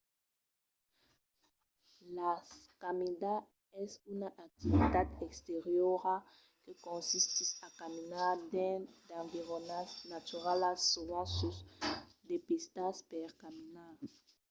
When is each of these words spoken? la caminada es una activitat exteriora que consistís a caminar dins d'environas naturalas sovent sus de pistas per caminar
la 2.15 2.31
caminada 2.83 3.35
es 3.83 3.91
una 4.13 4.29
activitat 4.45 5.07
exteriora 5.27 6.15
que 6.63 6.73
consistís 6.87 7.51
a 7.67 7.69
caminar 7.81 8.33
dins 8.53 8.87
d'environas 9.07 9.89
naturalas 10.13 10.79
sovent 10.93 11.29
sus 11.37 11.57
de 12.27 12.35
pistas 12.47 12.95
per 13.11 13.27
caminar 13.43 13.91